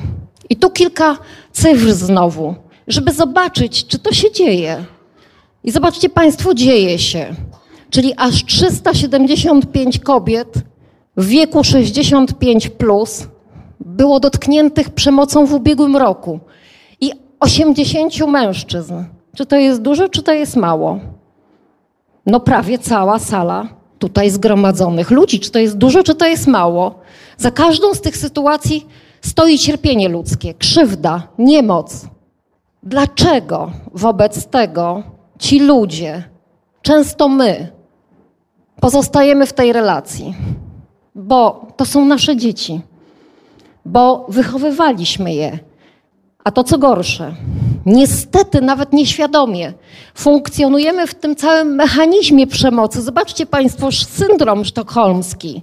I 0.49 0.55
tu 0.55 0.69
kilka 0.69 1.17
cyfr 1.51 1.93
znowu, 1.93 2.55
żeby 2.87 3.11
zobaczyć, 3.11 3.87
czy 3.87 3.99
to 3.99 4.13
się 4.13 4.31
dzieje. 4.31 4.85
I 5.63 5.71
zobaczcie 5.71 6.09
Państwo, 6.09 6.53
dzieje 6.53 6.99
się. 6.99 7.35
Czyli 7.89 8.13
aż 8.17 8.45
375 8.45 9.99
kobiet 9.99 10.53
w 11.17 11.25
wieku 11.25 11.63
65 11.63 12.69
plus 12.69 13.27
było 13.79 14.19
dotkniętych 14.19 14.89
przemocą 14.89 15.45
w 15.45 15.53
ubiegłym 15.53 15.97
roku 15.97 16.39
i 17.01 17.11
80 17.39 18.27
mężczyzn. 18.27 18.93
Czy 19.35 19.45
to 19.45 19.55
jest 19.55 19.81
dużo, 19.81 20.09
czy 20.09 20.23
to 20.23 20.33
jest 20.33 20.55
mało? 20.55 20.99
No 22.25 22.39
prawie 22.39 22.79
cała 22.79 23.19
sala 23.19 23.67
tutaj 23.99 24.29
zgromadzonych 24.29 25.11
ludzi. 25.11 25.39
Czy 25.39 25.51
to 25.51 25.59
jest 25.59 25.77
dużo, 25.77 26.03
czy 26.03 26.15
to 26.15 26.25
jest 26.25 26.47
mało? 26.47 26.99
Za 27.37 27.51
każdą 27.51 27.93
z 27.93 28.01
tych 28.01 28.17
sytuacji 28.17 28.87
stoi 29.23 29.57
cierpienie 29.57 30.09
ludzkie, 30.09 30.53
krzywda, 30.53 31.27
niemoc. 31.37 32.05
Dlaczego 32.83 33.71
wobec 33.93 34.47
tego 34.47 35.03
ci 35.39 35.59
ludzie, 35.59 36.23
często 36.81 37.29
my, 37.29 37.71
pozostajemy 38.81 39.45
w 39.45 39.53
tej 39.53 39.73
relacji? 39.73 40.35
Bo 41.15 41.67
to 41.77 41.85
są 41.85 42.05
nasze 42.05 42.35
dzieci, 42.37 42.81
bo 43.85 44.25
wychowywaliśmy 44.29 45.33
je. 45.33 45.59
A 46.43 46.51
to 46.51 46.63
co 46.63 46.77
gorsze, 46.77 47.35
niestety 47.85 48.61
nawet 48.61 48.93
nieświadomie 48.93 49.73
funkcjonujemy 50.15 51.07
w 51.07 51.15
tym 51.15 51.35
całym 51.35 51.75
mechanizmie 51.75 52.47
przemocy. 52.47 53.01
Zobaczcie 53.01 53.45
Państwo 53.45 53.91
syndrom 53.91 54.65
sztokholmski, 54.65 55.61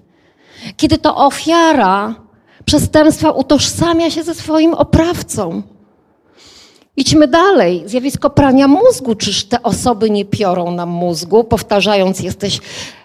kiedy 0.76 0.98
to 0.98 1.16
ofiara 1.16 2.14
przestępstwa 2.70 3.30
utożsamia 3.30 4.10
się 4.10 4.22
ze 4.22 4.34
swoim 4.34 4.74
oprawcą. 4.74 5.62
Idźmy 6.96 7.28
dalej. 7.28 7.82
Zjawisko 7.86 8.30
prania 8.30 8.68
mózgu. 8.68 9.14
Czyż 9.14 9.44
te 9.44 9.62
osoby 9.62 10.10
nie 10.10 10.24
piorą 10.24 10.70
nam 10.70 10.88
mózgu, 10.88 11.44
powtarzając: 11.44 12.20
Jesteś 12.20 12.60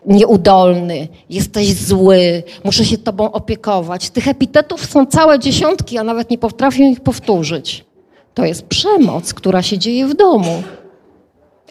nieudolny, 0.06 1.08
jesteś 1.30 1.74
zły, 1.74 2.44
muszę 2.64 2.86
się 2.86 2.98
Tobą 2.98 3.32
opiekować. 3.32 4.10
Tych 4.10 4.28
epitetów 4.28 4.86
są 4.86 5.06
całe 5.06 5.40
dziesiątki, 5.40 5.98
a 5.98 6.04
nawet 6.04 6.30
nie 6.30 6.38
potrafię 6.38 6.90
ich 6.90 7.00
powtórzyć. 7.00 7.86
To 8.34 8.46
jest 8.46 8.66
przemoc, 8.66 9.34
która 9.34 9.62
się 9.62 9.78
dzieje 9.78 10.08
w 10.08 10.14
domu. 10.14 10.64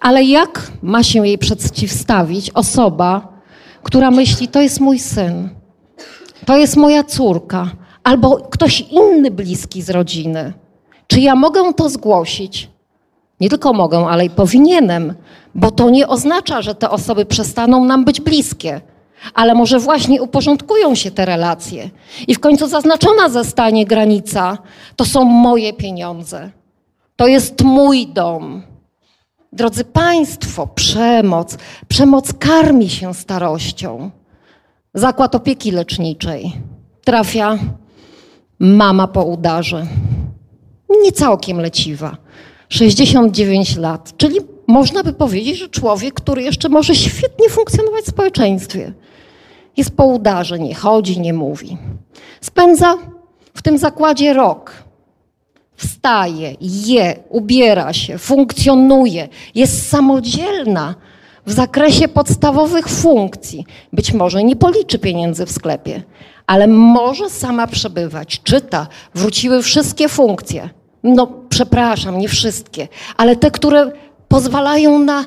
Ale 0.00 0.24
jak 0.24 0.72
ma 0.82 1.02
się 1.02 1.26
jej 1.26 1.38
przeciwstawić 1.38 2.50
osoba, 2.50 3.28
która 3.82 4.10
myśli: 4.10 4.48
To 4.48 4.60
jest 4.60 4.80
mój 4.80 4.98
syn, 4.98 5.48
to 6.46 6.56
jest 6.56 6.76
moja 6.76 7.04
córka, 7.04 7.83
albo 8.04 8.36
ktoś 8.36 8.80
inny 8.80 9.30
bliski 9.30 9.82
z 9.82 9.90
rodziny. 9.90 10.52
Czy 11.06 11.20
ja 11.20 11.34
mogę 11.34 11.74
to 11.74 11.88
zgłosić? 11.88 12.70
Nie 13.40 13.48
tylko 13.48 13.72
mogę, 13.72 14.06
ale 14.06 14.24
i 14.24 14.30
powinienem, 14.30 15.14
bo 15.54 15.70
to 15.70 15.90
nie 15.90 16.08
oznacza, 16.08 16.62
że 16.62 16.74
te 16.74 16.90
osoby 16.90 17.26
przestaną 17.26 17.84
nam 17.84 18.04
być 18.04 18.20
bliskie, 18.20 18.80
ale 19.34 19.54
może 19.54 19.78
właśnie 19.78 20.22
uporządkują 20.22 20.94
się 20.94 21.10
te 21.10 21.24
relacje 21.24 21.90
i 22.28 22.34
w 22.34 22.40
końcu 22.40 22.66
zaznaczona 22.66 23.28
zostanie 23.28 23.86
granica: 23.86 24.58
to 24.96 25.04
są 25.04 25.24
moje 25.24 25.72
pieniądze, 25.72 26.50
to 27.16 27.26
jest 27.26 27.62
mój 27.62 28.06
dom. 28.06 28.62
Drodzy 29.52 29.84
Państwo, 29.84 30.66
przemoc, 30.66 31.58
przemoc 31.88 32.32
karmi 32.32 32.90
się 32.90 33.14
starością. 33.14 34.10
Zakład 34.94 35.34
opieki 35.34 35.70
leczniczej 35.70 36.52
trafia 37.04 37.58
mama 38.58 39.08
po 39.08 39.24
udarze. 39.24 39.86
Nie 41.02 41.12
całkiem 41.12 41.60
leciwa. 41.60 42.16
69 42.68 43.76
lat, 43.76 44.16
czyli 44.16 44.36
można 44.66 45.02
by 45.02 45.12
powiedzieć, 45.12 45.58
że 45.58 45.68
człowiek, 45.68 46.14
który 46.14 46.42
jeszcze 46.42 46.68
może 46.68 46.94
świetnie 46.94 47.48
funkcjonować 47.48 48.04
w 48.04 48.10
społeczeństwie, 48.10 48.92
jest 49.76 49.96
po 49.96 50.06
udarze, 50.06 50.58
nie 50.58 50.74
chodzi, 50.74 51.20
nie 51.20 51.32
mówi. 51.32 51.78
Spędza 52.40 52.94
w 53.54 53.62
tym 53.62 53.78
zakładzie 53.78 54.32
rok. 54.32 54.84
Wstaje, 55.76 56.54
je, 56.60 57.16
ubiera 57.28 57.92
się, 57.92 58.18
funkcjonuje, 58.18 59.28
jest 59.54 59.88
samodzielna 59.88 60.94
w 61.46 61.52
zakresie 61.52 62.08
podstawowych 62.08 62.88
funkcji. 62.88 63.66
Być 63.92 64.12
może 64.12 64.44
nie 64.44 64.56
policzy 64.56 64.98
pieniędzy 64.98 65.46
w 65.46 65.50
sklepie, 65.50 66.02
ale 66.46 66.66
może 66.66 67.30
sama 67.30 67.66
przebywać, 67.66 68.42
czyta, 68.42 68.86
wróciły 69.14 69.62
wszystkie 69.62 70.08
funkcje. 70.08 70.70
No, 71.02 71.32
przepraszam, 71.48 72.18
nie 72.18 72.28
wszystkie, 72.28 72.88
ale 73.16 73.36
te, 73.36 73.50
które 73.50 73.92
pozwalają 74.28 74.98
na 74.98 75.24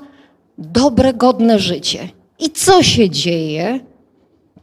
dobre, 0.57 1.13
godne 1.13 1.59
życie. 1.59 2.09
I 2.39 2.49
co 2.49 2.83
się 2.83 3.09
dzieje, 3.09 3.79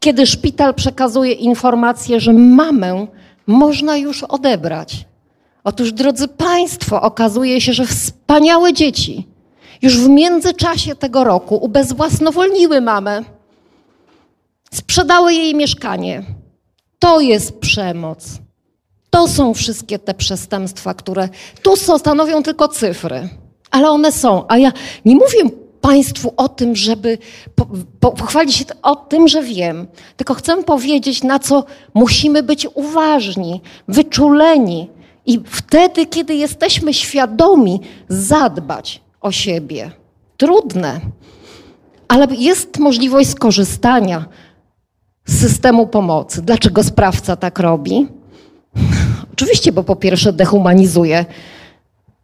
kiedy 0.01 0.27
szpital 0.27 0.75
przekazuje 0.75 1.33
informację, 1.33 2.21
że 2.21 2.33
mamę 2.33 3.07
można 3.47 3.97
już 3.97 4.23
odebrać? 4.23 5.07
Otóż, 5.65 5.93
drodzy 5.93 6.29
Państwo, 6.29 7.03
okazuje 7.03 7.61
się, 7.61 7.73
że 7.73 7.87
wspaniałe 7.87 8.73
dzieci 8.73 9.27
już 9.83 9.99
w 9.99 10.09
międzyczasie 10.09 10.95
tego 10.95 11.25
roku 11.25 11.57
ubezwłasnowolniły 11.57 12.81
mamę, 12.81 13.23
sprzedały 14.73 15.35
jej 15.35 15.55
mieszkanie. 15.55 16.23
To 17.05 17.21
jest 17.21 17.59
przemoc. 17.59 18.39
To 19.11 19.29
są 19.29 19.55
wszystkie 19.55 19.99
te 19.99 20.15
przestępstwa, 20.15 20.95
które 20.95 21.29
tu 21.63 21.77
stanowią 21.77 22.43
tylko 22.43 22.69
cyfry, 22.69 23.29
ale 23.71 23.91
one 23.91 24.13
są. 24.13 24.45
A 24.49 24.59
ja 24.59 24.73
nie 25.05 25.15
mówię 25.15 25.51
Państwu 25.81 26.35
o 26.37 26.49
tym, 26.49 26.77
żeby 26.77 27.19
pochwalić 28.01 28.55
się 28.55 28.65
o 28.83 28.97
tym, 28.97 29.29
że 29.29 29.43
wiem, 29.43 29.87
tylko 30.17 30.35
chcę 30.35 30.63
powiedzieć, 30.63 31.23
na 31.23 31.39
co 31.39 31.65
musimy 31.95 32.43
być 32.43 32.67
uważni, 32.75 33.61
wyczuleni 33.89 34.91
i 35.27 35.41
wtedy, 35.47 36.07
kiedy 36.07 36.35
jesteśmy 36.35 36.95
świadomi, 36.95 37.81
zadbać 38.09 39.01
o 39.21 39.33
siebie. 39.33 39.91
Trudne, 40.37 41.01
ale 42.09 42.27
jest 42.39 42.79
możliwość 42.79 43.31
skorzystania 43.31 44.25
systemu 45.29 45.87
pomocy. 45.87 46.43
Dlaczego 46.43 46.85
sprawca 46.85 47.37
tak 47.37 47.59
robi? 47.59 48.09
Oczywiście, 49.33 49.73
bo 49.73 49.83
po 49.83 49.97
pierwsze 49.97 50.33
dehumanizuje 50.33 51.25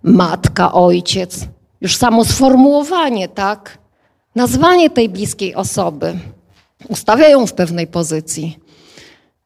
matka, 0.03 0.73
ojciec. 0.73 1.47
Już 1.81 1.97
samo 1.97 2.25
sformułowanie, 2.25 3.29
tak? 3.29 3.79
Nazwanie 4.35 4.91
tej 4.91 5.09
bliskiej 5.09 5.55
osoby 5.55 6.19
ustawia 6.89 7.29
ją 7.29 7.47
w 7.47 7.53
pewnej 7.53 7.87
pozycji. 7.87 8.59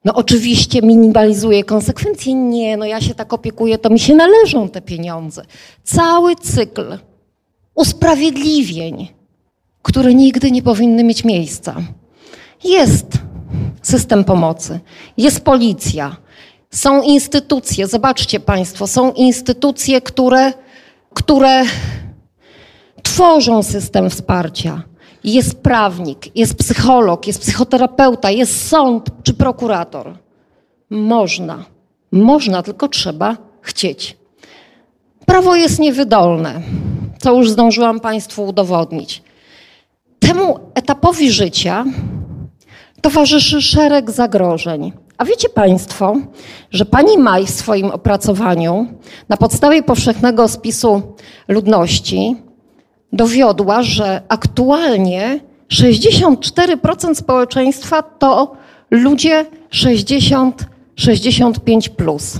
No 0.04 0.14
oczywiście 0.14 0.82
minimalizuje 0.82 1.64
konsekwencje. 1.64 2.34
Nie, 2.34 2.76
no 2.76 2.84
ja 2.84 3.00
się 3.00 3.14
tak 3.14 3.32
opiekuję, 3.32 3.78
to 3.78 3.90
mi 3.90 4.00
się 4.00 4.14
należą 4.14 4.68
te 4.68 4.80
pieniądze. 4.80 5.44
Cały 5.84 6.36
cykl 6.36 6.98
usprawiedliwień, 7.74 9.08
które 9.82 10.14
nigdy 10.14 10.50
nie 10.50 10.62
powinny 10.62 11.04
mieć 11.04 11.24
miejsca. 11.24 11.76
Jest 12.64 13.06
system 13.86 14.24
pomocy, 14.24 14.80
jest 15.16 15.44
policja, 15.44 16.16
są 16.70 17.02
instytucje, 17.02 17.86
zobaczcie 17.86 18.40
Państwo, 18.40 18.86
są 18.86 19.12
instytucje, 19.12 20.00
które, 20.00 20.52
które 21.14 21.64
tworzą 23.02 23.62
system 23.62 24.10
wsparcia. 24.10 24.82
Jest 25.24 25.62
prawnik, 25.62 26.36
jest 26.36 26.54
psycholog, 26.54 27.26
jest 27.26 27.40
psychoterapeuta, 27.40 28.30
jest 28.30 28.68
sąd 28.68 29.06
czy 29.22 29.34
prokurator. 29.34 30.18
Można, 30.90 31.64
można, 32.12 32.62
tylko 32.62 32.88
trzeba 32.88 33.36
chcieć. 33.62 34.16
Prawo 35.26 35.56
jest 35.56 35.78
niewydolne, 35.78 36.62
co 37.18 37.34
już 37.34 37.50
zdążyłam 37.50 38.00
Państwu 38.00 38.44
udowodnić. 38.46 39.22
Temu 40.18 40.58
etapowi 40.74 41.30
życia 41.30 41.84
towarzyszy 43.04 43.62
szereg 43.62 44.10
zagrożeń. 44.10 44.92
A 45.18 45.24
wiecie 45.24 45.48
Państwo, 45.48 46.16
że 46.70 46.84
pani 46.84 47.18
Maj 47.18 47.46
w 47.46 47.50
swoim 47.50 47.90
opracowaniu 47.90 48.86
na 49.28 49.36
podstawie 49.36 49.82
powszechnego 49.82 50.48
spisu 50.48 51.02
ludności 51.48 52.36
dowiodła, 53.12 53.82
że 53.82 54.22
aktualnie 54.28 55.40
64% 55.72 57.14
społeczeństwa 57.14 58.02
to 58.02 58.56
ludzie 58.90 59.46
60-65 59.72 61.88
plus. 61.88 62.36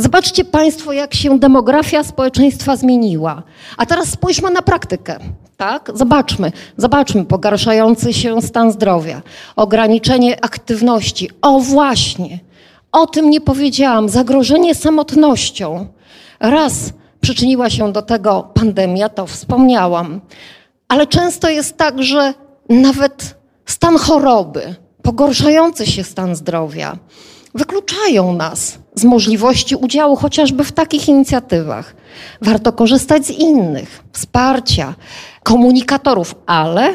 Zobaczcie 0.00 0.44
Państwo, 0.44 0.92
jak 0.92 1.14
się 1.14 1.38
demografia 1.38 2.04
społeczeństwa 2.04 2.76
zmieniła. 2.76 3.42
A 3.76 3.86
teraz 3.86 4.08
spójrzmy 4.08 4.50
na 4.50 4.62
praktykę. 4.62 5.18
Tak? 5.56 5.90
Zobaczmy, 5.94 6.52
zobaczmy 6.76 7.24
pogarszający 7.24 8.12
się 8.12 8.42
stan 8.42 8.72
zdrowia, 8.72 9.22
ograniczenie 9.56 10.44
aktywności. 10.44 11.30
O 11.42 11.60
właśnie, 11.60 12.38
o 12.92 13.06
tym 13.06 13.30
nie 13.30 13.40
powiedziałam. 13.40 14.08
Zagrożenie 14.08 14.74
samotnością. 14.74 15.86
Raz 16.40 16.92
przyczyniła 17.20 17.70
się 17.70 17.92
do 17.92 18.02
tego 18.02 18.50
pandemia, 18.54 19.08
to 19.08 19.26
wspomniałam. 19.26 20.20
Ale 20.88 21.06
często 21.06 21.48
jest 21.48 21.76
tak, 21.76 22.02
że 22.02 22.34
nawet 22.68 23.36
stan 23.66 23.98
choroby, 23.98 24.74
pogorszający 25.02 25.86
się 25.86 26.04
stan 26.04 26.36
zdrowia, 26.36 26.96
wykluczają 27.54 28.32
nas 28.32 28.78
z 28.94 29.04
możliwości 29.04 29.76
udziału 29.76 30.16
chociażby 30.16 30.64
w 30.64 30.72
takich 30.72 31.08
inicjatywach. 31.08 31.94
Warto 32.42 32.72
korzystać 32.72 33.26
z 33.26 33.30
innych, 33.30 34.04
wsparcia, 34.12 34.94
komunikatorów, 35.42 36.34
ale 36.46 36.94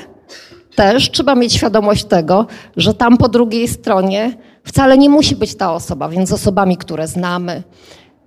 też 0.76 1.12
trzeba 1.12 1.36
mieć 1.36 1.54
świadomość 1.54 2.04
tego, 2.06 2.48
że 2.78 2.94
tam 2.94 3.18
po 3.18 3.30
drugiej 3.30 3.68
stronie 3.68 4.38
wcale 4.64 4.98
nie 4.98 5.10
musi 5.10 5.36
być 5.36 5.56
ta 5.56 5.74
osoba, 5.74 6.10
więc 6.10 6.30
z 6.30 6.34
osobami, 6.34 6.78
które 6.78 7.08
znamy, 7.08 7.64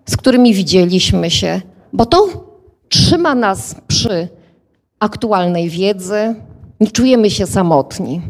z 0.07 0.17
którymi 0.17 0.55
widzieliśmy 0.55 1.31
się, 1.31 1.61
bo 1.93 2.07
to 2.07 2.29
trzyma 2.89 3.35
nas 3.35 3.75
przy 3.87 4.29
aktualnej 5.01 5.69
wiedzy, 5.69 6.35
nie 6.81 6.91
czujemy 6.91 7.31
się 7.31 7.47
samotni. 7.47 8.21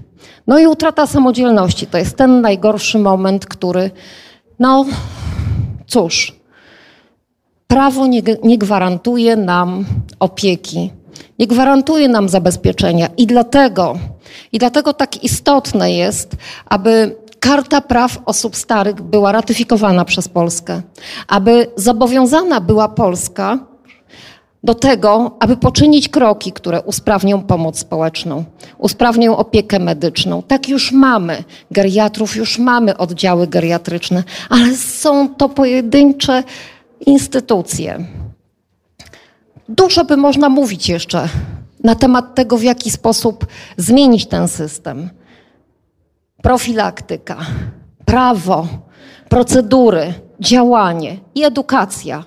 No 0.46 0.58
i 0.58 0.66
utrata 0.66 1.06
samodzielności 1.06 1.86
to 1.86 1.98
jest 1.98 2.16
ten 2.16 2.40
najgorszy 2.40 2.98
moment, 2.98 3.46
który, 3.46 3.90
no 4.58 4.84
cóż, 5.88 6.34
prawo 7.66 8.06
nie, 8.06 8.22
nie 8.44 8.58
gwarantuje 8.58 9.36
nam 9.36 9.84
opieki, 10.20 10.90
nie 11.38 11.46
gwarantuje 11.46 12.08
nam 12.08 12.28
zabezpieczenia 12.28 13.08
i 13.16 13.26
dlatego, 13.26 13.98
i 14.52 14.58
dlatego 14.58 14.92
tak 14.92 15.24
istotne 15.24 15.92
jest, 15.92 16.36
aby 16.66 17.16
Karta 17.40 17.80
Praw 17.80 18.18
Osób 18.24 18.56
Starych 18.56 19.02
była 19.02 19.32
ratyfikowana 19.32 20.04
przez 20.04 20.28
Polskę, 20.28 20.82
aby 21.28 21.66
zobowiązana 21.76 22.60
była 22.60 22.88
Polska 22.88 23.58
do 24.64 24.74
tego, 24.74 25.36
aby 25.40 25.56
poczynić 25.56 26.08
kroki, 26.08 26.52
które 26.52 26.82
usprawnią 26.82 27.42
pomoc 27.42 27.78
społeczną, 27.78 28.44
usprawnią 28.78 29.36
opiekę 29.36 29.78
medyczną. 29.78 30.42
Tak 30.42 30.68
już 30.68 30.92
mamy, 30.92 31.44
geriatrów 31.70 32.36
już 32.36 32.58
mamy, 32.58 32.96
oddziały 32.96 33.46
geriatryczne, 33.46 34.24
ale 34.50 34.76
są 34.76 35.34
to 35.34 35.48
pojedyncze 35.48 36.44
instytucje. 37.06 38.04
Dużo 39.68 40.04
by 40.04 40.16
można 40.16 40.48
mówić 40.48 40.88
jeszcze 40.88 41.28
na 41.84 41.94
temat 41.94 42.34
tego, 42.34 42.58
w 42.58 42.62
jaki 42.62 42.90
sposób 42.90 43.46
zmienić 43.76 44.26
ten 44.26 44.48
system. 44.48 45.10
Profilaktyka, 46.42 47.36
prawo, 48.04 48.66
procedury, 49.28 50.14
działanie 50.40 51.16
i 51.34 51.44
edukacja. 51.44 52.24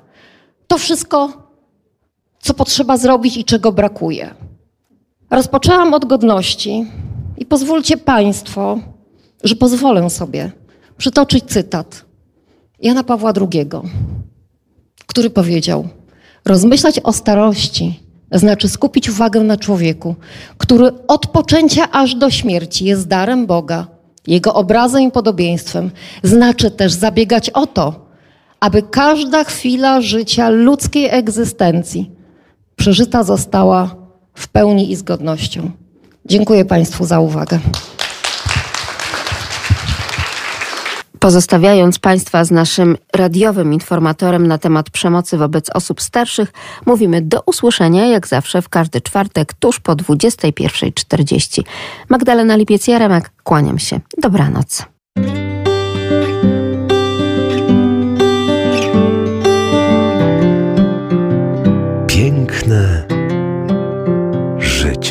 To 0.67 0.77
wszystko 0.77 1.40
co 2.41 2.53
potrzeba 2.53 2.97
zrobić 2.97 3.37
i 3.37 3.45
czego 3.45 3.71
brakuje. 3.71 4.33
Rozpoczęłam 5.29 5.93
od 5.93 6.05
godności 6.05 6.85
i 7.37 7.45
pozwólcie 7.45 7.97
Państwo, 7.97 8.79
że 9.43 9.55
pozwolę 9.55 10.09
sobie 10.09 10.51
przytoczyć 10.97 11.43
cytat 11.45 12.05
Jana 12.81 13.03
Pawła 13.03 13.33
II, 13.41 13.69
który 15.05 15.29
powiedział: 15.29 15.87
Rozmyślać 16.45 16.99
o 16.99 17.13
starości 17.13 17.99
znaczy 18.31 18.69
skupić 18.69 19.09
uwagę 19.09 19.41
na 19.41 19.57
człowieku, 19.57 20.15
który 20.57 20.91
od 21.07 21.27
poczęcia 21.27 21.91
aż 21.91 22.15
do 22.15 22.29
śmierci 22.29 22.85
jest 22.85 23.07
darem 23.07 23.45
Boga, 23.45 23.87
jego 24.27 24.53
obrazem 24.53 25.03
i 25.03 25.11
podobieństwem. 25.11 25.91
Znaczy 26.23 26.71
też 26.71 26.93
zabiegać 26.93 27.49
o 27.49 27.67
to, 27.67 28.05
aby 28.59 28.81
każda 28.81 29.43
chwila 29.43 30.01
życia 30.01 30.49
ludzkiej 30.49 31.07
egzystencji 31.09 32.11
przeżyta 32.81 33.23
została 33.23 33.95
w 34.33 34.47
pełni 34.47 34.91
i 34.91 34.95
z 34.95 35.01
godnością. 35.03 35.71
Dziękuję 36.25 36.65
Państwu 36.65 37.05
za 37.05 37.19
uwagę. 37.19 37.59
Pozostawiając 41.19 41.99
Państwa 41.99 42.43
z 42.45 42.51
naszym 42.51 42.97
radiowym 43.15 43.73
informatorem 43.73 44.47
na 44.47 44.57
temat 44.57 44.89
przemocy 44.89 45.37
wobec 45.37 45.69
osób 45.69 46.01
starszych, 46.01 46.53
mówimy 46.85 47.21
do 47.21 47.41
usłyszenia 47.45 48.05
jak 48.05 48.27
zawsze 48.27 48.61
w 48.61 48.69
każdy 48.69 49.01
czwartek 49.01 49.53
tuż 49.53 49.79
po 49.79 49.95
21.40. 49.95 51.63
Magdalena 52.09 52.57
Lipiec-Jaremek, 52.57 53.21
kłaniam 53.43 53.79
się. 53.79 53.99
Dobranoc. 54.17 54.85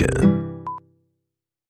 życie. 0.00 0.29